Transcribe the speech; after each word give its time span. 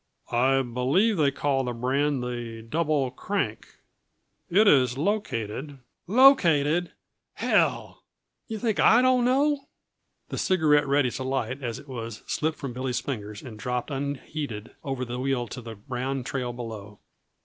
"I 0.31 0.63
believe 0.63 1.17
they 1.17 1.29
call 1.29 1.63
the 1.63 1.73
brand 1.73 2.23
the 2.23 2.63
Double 2.63 3.11
Crank. 3.11 3.67
It 4.49 4.67
is 4.67 4.97
located" 4.97 5.77
"Located 6.21 6.91
hell! 7.35 8.01
do 8.47 8.55
yuh 8.55 8.59
think 8.59 8.79
I 8.79 9.03
don't 9.03 9.23
know?" 9.23 9.67
The 10.29 10.39
cigarette, 10.39 10.87
ready 10.87 11.11
to 11.11 11.23
light 11.23 11.61
as 11.61 11.77
it 11.77 11.87
was, 11.87 12.23
slipped 12.25 12.57
from 12.57 12.73
Billy's 12.73 12.99
fingers 12.99 13.43
and 13.43 13.59
dropped 13.59 13.91
unheeded 13.91 14.71
over 14.83 15.05
the 15.05 15.19
wheel 15.19 15.47
to 15.49 15.61
the 15.61 15.75
brown 15.75 16.23
trail 16.23 16.51
below. 16.51 16.97